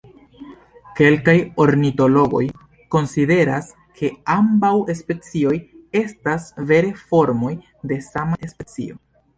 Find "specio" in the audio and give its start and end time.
8.57-9.03